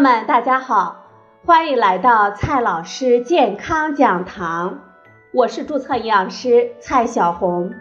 [0.00, 1.04] 友们，大家好，
[1.44, 4.80] 欢迎来到蔡老师健康讲堂，
[5.30, 7.74] 我是注册营养师蔡小红。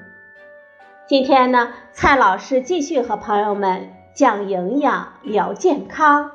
[1.08, 6.32] 今天呢，蔡老师继续和朋友们讲营养、聊健康。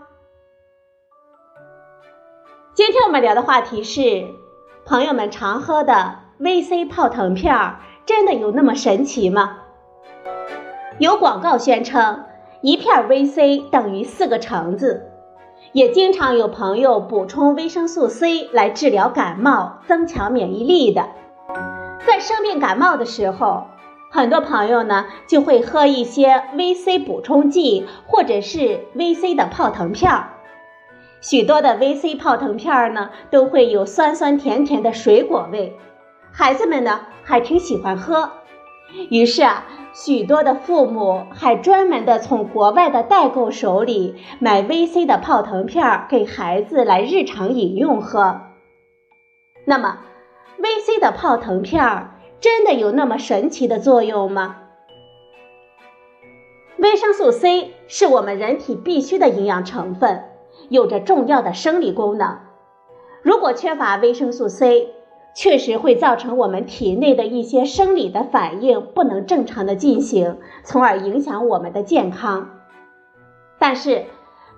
[2.73, 4.25] 今天我们聊的话题是，
[4.87, 7.75] 朋友们常喝的 VC 泡腾片，
[8.07, 9.59] 真的有那么神奇吗？
[10.96, 12.25] 有广告宣称，
[12.62, 15.11] 一片 VC 等于四个橙子。
[15.75, 21.09] 也经常有朋友补充维生素 C 来治疗感冒、增强免疫力的。
[22.07, 23.65] 在生病感冒的时候，
[24.09, 30.29] 很多朋友呢就会喝一些 VC 补充剂，或者是 VC 的泡腾片儿。
[31.21, 35.77] 许多的 VC 泡腾片儿呢都会有酸酸甜甜的水果味，
[36.31, 38.31] 孩子们呢还挺喜欢喝。
[39.11, 39.65] 于是啊。
[39.97, 48.41] 许多的父母还专门的从国外的代购手里买 VC 的泡腾片给孩子来日常饮用喝。
[49.65, 49.99] 那么
[50.59, 52.11] ，VC 的泡腾片
[52.41, 54.57] 真的有那么神奇的作用吗？
[56.79, 60.25] 维生素 C 是我们人体必需的营养成分，
[60.71, 62.41] 有着重要的生理功能。
[63.23, 64.94] 如果缺乏维生素 C，
[65.35, 72.51] 确实会造成我们体内的一些生理的反应不能正常的进行，从而影响我们的健康。
[73.59, 74.05] 但是，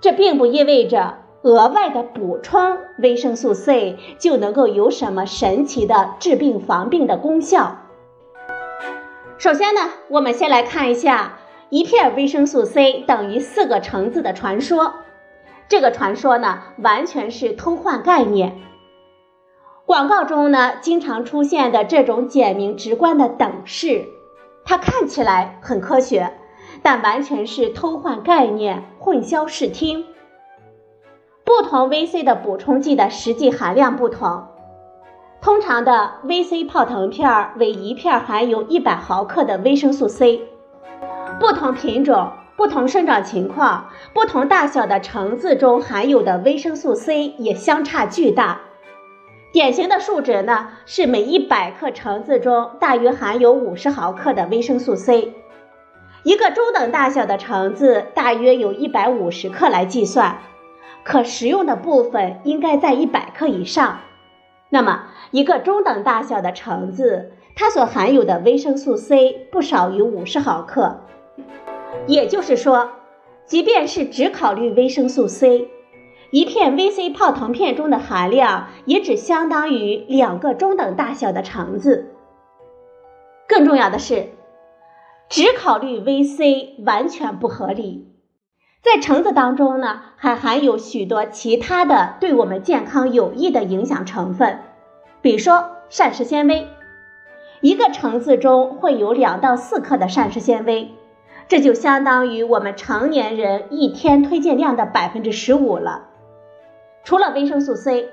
[0.00, 7.78] 这并不意味着额外的补充维生素 C 就能够有什么神奇的治病防病的功效。
[9.38, 11.38] 首先呢，我们先来看一下
[11.70, 14.94] 一片维生素 C 等于四个橙子的传说。
[15.68, 18.56] 这个传说呢，完全是偷换概念。
[19.86, 24.06] 广告中呢，经常出现的这种简明直观的等式，
[24.64, 26.32] 它看起来很科学，
[26.82, 30.04] 但完全是偷换概念、混淆视听。
[31.44, 34.48] 不同 VC 的补充剂的实际含量不同，
[35.40, 40.42] 通常的 VC 泡腾片为一片含有一百毫克的维生素 C，
[41.38, 48.62] 不同品种、不同生长情况、不同大小的橙子中含有的维生素 C 也相差巨大。
[49.56, 55.32] 典型的数值呢是每一百克橙子中大约含有五十毫克的维生素 C，
[56.24, 60.40] 一个中等大小的橙子大约有一百五十克来计算，
[61.04, 64.00] 可食用的部分应该在一百克以上。
[64.68, 71.00] 那么一个中等大小的橙子，它所含有的维生素 C 不少于五十毫克，
[72.06, 72.90] 也就是说，
[73.46, 75.70] 即便是只考虑维生素 C。
[76.30, 82.12] 一片 VC 泡腾片中的含量也只相当于两个中等大小的橙子。
[83.48, 84.30] 更重要的是，
[85.28, 88.12] 只考虑 VC 完全不合理。
[88.82, 94.60] 在橙子当中呢，还含有许多其他的对我们健康有益的影响成分，
[95.22, 96.66] 比如说膳食纤维。
[97.60, 100.90] 一个橙子中会有两到四克的膳食纤维，
[101.48, 106.08] 这就相当于我们成年人一天推荐量的百分之十五了。
[107.06, 108.08] 除了维生素 C，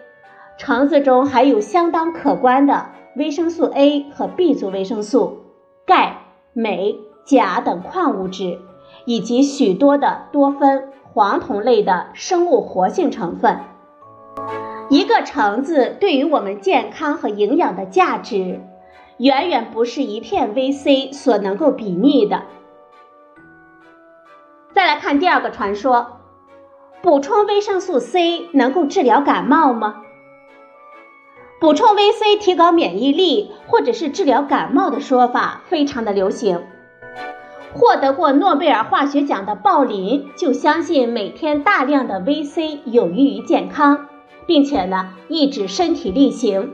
[0.60, 5.46] 橙子中还有相当可观的维生素 A 和 B 族维生素、
[5.84, 6.18] 钙、
[6.54, 8.60] 镁、钾等矿物质，
[9.06, 13.62] 以及许多的多酚、黄酮类的生物活性成分。
[14.90, 18.62] 一个橙子对于我们健康和营养的价值，
[19.18, 22.44] 远远不是一片 VC 所能够比拟的。
[24.72, 26.20] 再来看第二个传说。
[27.04, 30.04] 补充维生素 C 能够治疗感冒吗？
[31.60, 36.64] 补充 VC 提高免疫力，或者是治疗感冒的说法非常的流行。
[37.74, 44.08] 获得过诺贝尔化学奖的鲍林就相信每天大量的 VC 有益于健康，
[44.46, 46.74] 并且呢一直身体力行。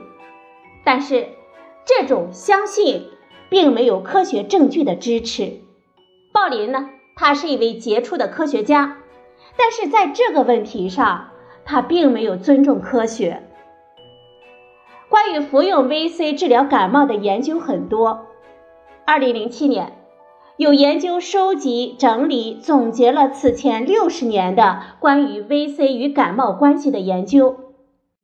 [0.84, 1.30] 但是
[1.86, 3.08] 这种相信
[3.50, 5.62] 并没有科学证据的支持。
[6.32, 8.98] 鲍林呢，他是一位杰出的科学家。
[9.60, 11.32] 但是在这个问题上，
[11.66, 13.44] 他并没有尊重科学。
[15.10, 18.28] 关于服用 VC 治疗感冒的研究很多。
[19.06, 19.98] 二零零七年，
[20.56, 27.58] 有研究收集、整理、总结了此前六十年的关于 VC 与感冒关系的研究，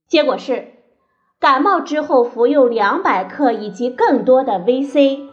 [0.08, 0.70] 结果是，
[1.40, 5.28] 感冒之后服用两百克以及更多的 VC，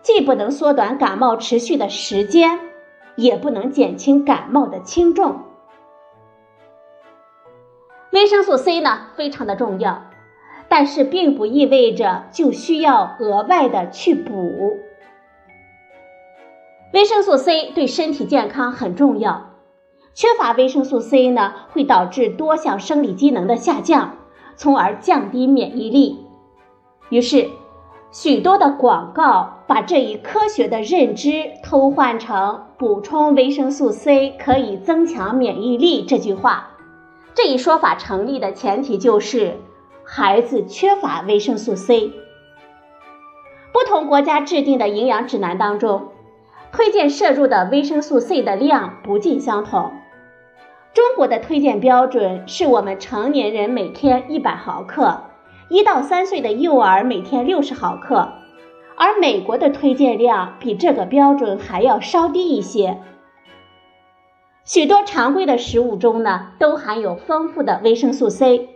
[0.00, 2.71] 既不能缩短感冒持续的时间。
[3.16, 5.40] 也不能减轻感冒的轻重。
[8.10, 10.02] 维生素 C 呢，非常的重要，
[10.68, 14.78] 但是并不意味着就需要额外的去补。
[16.92, 19.54] 维生素 C 对身体健康很重要，
[20.12, 24.18] 缺乏维生素 C 呢，会导致多项生理机能的下降，
[24.56, 26.26] 从而降低免疫力。
[27.08, 27.48] 于是，
[28.12, 36.68] 许多的广告把这一科学的认知偷换成补充维生素 C 可以增强免疫力这句话。
[37.34, 39.56] 这一说法成立的前提就是
[40.04, 42.12] 孩子缺乏维生素 C。
[43.72, 46.08] 不同国家制定的营养指南当中，
[46.70, 49.90] 推荐摄入的维生素 C 的量不尽相同。
[50.92, 55.31] 中国的推荐标准是我们成年人每天一百毫克。
[55.72, 58.34] 一到三岁的幼儿每天六十毫克，
[58.94, 63.00] 而美国的推荐量比这个标准还要稍低一些。
[64.64, 68.68] 许多常规的食物中呢，都含有丰富的维生素 C，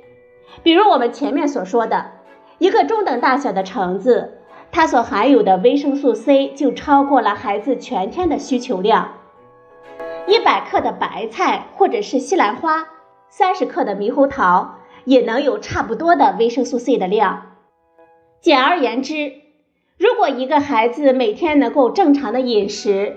[0.62, 2.12] 比如我们前面所说的，
[2.56, 4.38] 一个中等大小的橙子，
[4.72, 9.12] 它所含有的维生素 C 就超过了孩子全天的需求量。
[10.26, 12.86] 一百克的白菜或者是西兰花，
[13.28, 14.76] 三十克的猕猴桃。
[15.06, 17.52] 也能有差不多的维生素 C 的量。
[18.42, 19.32] 简而言之，
[19.96, 23.16] 如果一个孩子每天能够正常的饮食，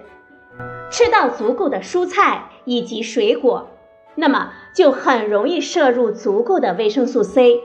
[0.89, 3.67] 吃到足够的蔬菜以及水果，
[4.15, 7.59] 那么就很容易摄入足够的维生素 C。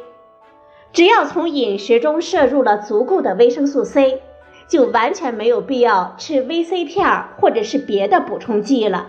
[0.93, 4.23] 只要从饮食中摄入了足够的维生素 C，
[4.69, 9.09] 就完全没有必要吃 VC 片或者是别的补充剂了。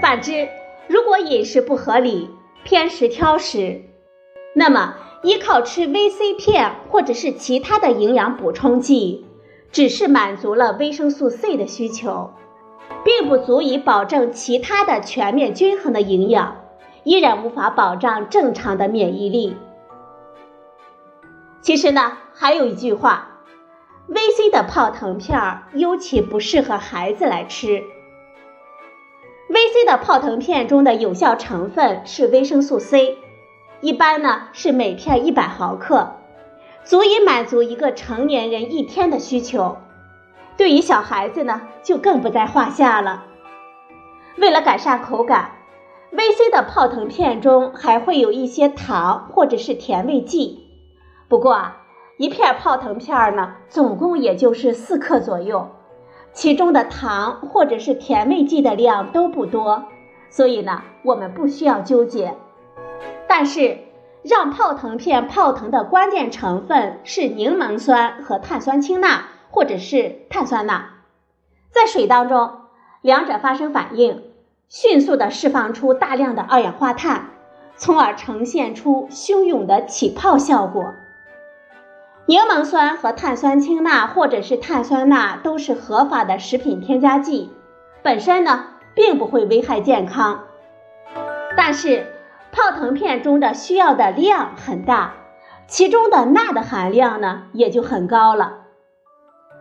[0.00, 0.48] 反之，
[0.86, 2.30] 如果饮食不合理，
[2.64, 3.82] 偏食挑食，
[4.54, 9.26] 那么依靠吃 VC 片或者是其他的营养补充剂，
[9.70, 12.30] 只是满足了维生素 C 的需求，
[13.04, 16.56] 并不足以保证其他的全面均衡的营养，
[17.04, 19.56] 依然无法保障正常的免疫力。
[21.60, 23.40] 其实呢，还有一句话
[24.08, 27.82] ，VC 的泡腾片尤其不适合孩子来吃。
[29.52, 33.18] VC 的泡腾片中的有效成分是维生素 C，
[33.82, 36.14] 一般呢是每片一百毫克，
[36.84, 39.76] 足以满足一个成年人一天的需求。
[40.56, 43.24] 对于小孩子呢，就更不在话下了。
[44.38, 45.50] 为了改善口感
[46.12, 50.66] ，VC 的泡腾片中还会有一些糖或者是甜味剂。
[51.28, 51.82] 不过啊，
[52.16, 55.72] 一片泡腾片呢，总共也就是四克左右。
[56.32, 59.84] 其中的糖或者是甜味剂的量都不多，
[60.30, 62.34] 所以呢，我们不需要纠结。
[63.28, 63.78] 但是，
[64.22, 70.90] 让泡腾片泡腾的关键成分是柠檬酸和碳酸氢钠，或者是碳酸钠。
[71.70, 72.50] 在水当中，
[73.00, 74.22] 两者发生反应，
[74.68, 77.30] 迅速的释放出大量的二氧化碳，
[77.76, 80.94] 从而呈现出汹涌的起泡效果。
[82.26, 87.50] 柠檬酸和碳酸氢钠或者是碳酸钠都是合法的食品添加剂，
[88.02, 90.44] 本身呢并不会危害健康。
[91.56, 92.06] 但是
[92.52, 95.14] 泡腾片中的需要的量很大，
[95.66, 98.60] 其中的钠的含量呢也就很高了。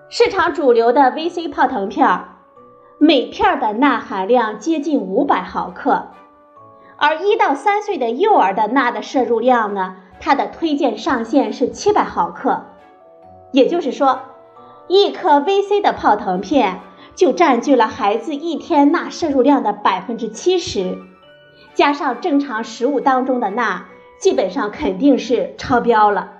[0.10, 2.26] 市场主流的 VC 泡腾片，
[3.00, 6.10] 每片的钠含量接近五百毫克，
[6.98, 9.96] 而一到三岁的幼儿的钠的摄入量呢？
[10.24, 12.68] 它的推荐上限是七百毫克，
[13.52, 14.20] 也就是说，
[14.88, 16.80] 一颗 VC 的泡腾片
[17.16, 21.00] 就占据了孩子一天钠摄入量的百分之七十，
[21.74, 23.88] 加上正常食物当中的钠，
[24.20, 26.34] 基本上肯定是超标了。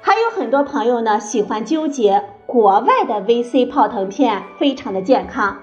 [0.00, 5.58] 还有很多朋友呢喜欢纠结国外的 VC 泡腾片非常的健康，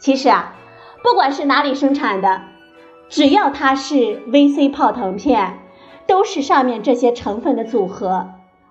[0.00, 0.54] 其实啊，
[1.04, 2.49] 不管是哪里生产的。
[3.10, 5.58] 只要它是 VC 泡腾片，
[6.06, 8.30] 都是上面这些成分的组合。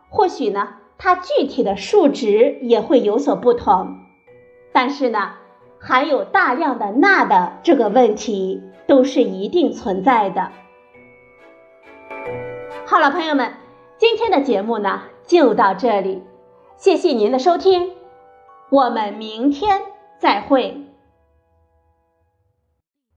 [0.10, 3.98] 或许呢，它具体的数值也会有所不同，
[4.72, 5.34] 但是呢，
[5.78, 10.52] 含有大量的钠的这个问题都是一定存在的。
[12.86, 13.54] 好了，朋友们，
[13.98, 16.24] 今天的节目呢就到这里，
[16.78, 17.92] 谢谢您的收听，
[18.70, 19.82] 我们明天
[20.18, 20.89] 再会。